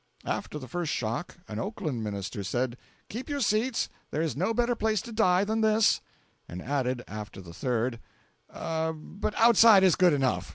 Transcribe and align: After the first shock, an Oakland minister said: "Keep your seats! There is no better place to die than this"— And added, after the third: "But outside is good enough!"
After 0.25 0.57
the 0.57 0.67
first 0.67 0.91
shock, 0.91 1.37
an 1.47 1.59
Oakland 1.59 2.03
minister 2.03 2.43
said: 2.43 2.75
"Keep 3.07 3.29
your 3.29 3.39
seats! 3.39 3.87
There 4.09 4.23
is 4.23 4.35
no 4.35 4.51
better 4.51 4.73
place 4.73 4.99
to 5.03 5.11
die 5.11 5.43
than 5.43 5.61
this"— 5.61 6.01
And 6.49 6.59
added, 6.59 7.03
after 7.07 7.39
the 7.39 7.53
third: 7.53 7.99
"But 8.51 9.35
outside 9.35 9.83
is 9.83 9.95
good 9.95 10.13
enough!" 10.13 10.49